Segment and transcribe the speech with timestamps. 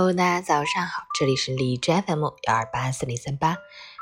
[0.00, 3.58] Hello，大家早上好，这里是荔枝 FM 幺二八四零三八，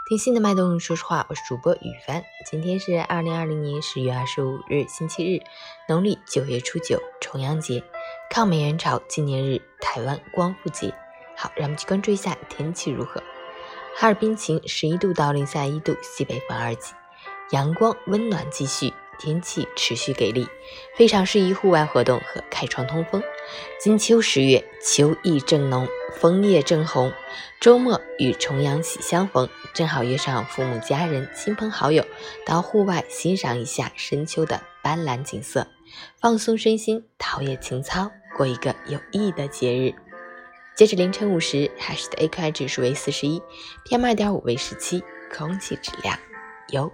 [0.09, 0.79] 听心的脉动。
[0.79, 2.23] 说实话，我是主播雨帆。
[2.49, 5.43] 今天是二零二零年十月二十五日，星期日，
[5.89, 7.83] 农历九月初九，重阳节，
[8.31, 10.95] 抗美援朝纪念日，台湾光复节。
[11.37, 13.21] 好，让我们去关注一下天气如何。
[13.97, 16.93] 哈尔滨晴，十一度到零下一度，西北风二级，
[17.51, 18.95] 阳光温暖继续。
[19.19, 20.49] 天气持续给力，
[20.97, 23.23] 非常适宜户外活动和开窗通风。
[23.81, 27.13] 金秋十月，秋意正浓，枫叶正红。
[27.61, 32.05] 周末与重阳喜相逢，正好约上父母、家人、亲朋好友
[32.47, 35.67] 到户外欣赏一下深秋的斑斓景色，
[36.21, 39.93] 放松身心，陶冶情操，过一个有意义的节日。
[40.77, 43.43] 截止凌晨五时，海市的 AQI 指数为四十一
[43.85, 45.03] ，PM 二点五为十七，
[45.37, 46.17] 空气质量
[46.69, 46.93] 优。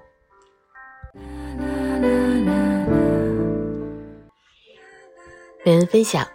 [5.67, 6.29] 每人分享，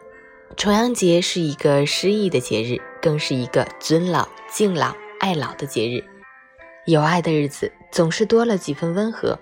[0.58, 6.04] 重阳节是一个诗意的节日，更是一个尊老、敬老、爱老的节日。
[6.86, 9.38] 有爱的日子总是多了几分温和，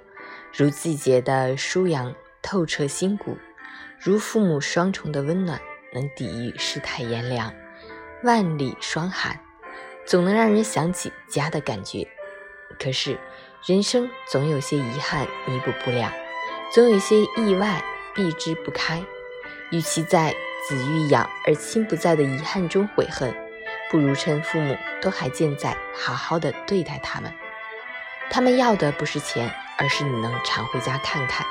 [0.54, 3.38] 如季节的舒扬透彻心骨，
[3.98, 5.62] 如父母双重的温暖
[5.94, 7.54] 能抵御世态炎凉、
[8.24, 9.40] 万里霜寒，
[10.06, 12.06] 总能让人想起家的感觉。
[12.78, 13.18] 可是，
[13.66, 16.12] 人生总有些遗憾弥补不了，
[16.72, 17.84] 总有些意外
[18.14, 19.04] 避之不开。
[19.72, 20.34] 与其在
[20.68, 23.36] 子欲养而亲不在的遗憾中悔恨，
[23.92, 27.34] 不如趁父母都还健在，好好的对待他们。
[28.30, 31.46] 他们要的不是钱，而是你能常回家看看，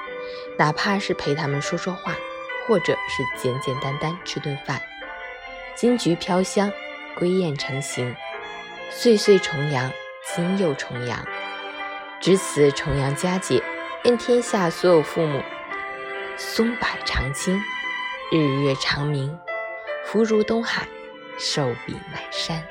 [0.59, 2.15] 哪怕是陪他们说说话，
[2.67, 4.81] 或者是简简单单吃顿饭。
[5.75, 6.73] 金菊飘香，
[7.19, 8.15] 归雁成行，
[8.91, 9.91] 岁岁重阳，
[10.35, 11.23] 今又重阳。
[12.21, 13.63] 值此重阳佳节，
[14.05, 15.43] 愿天下所有父母
[16.37, 17.61] 松柏长青。
[18.33, 19.39] 日月长明，
[20.05, 20.89] 福如东海，
[21.39, 22.65] 寿比南山。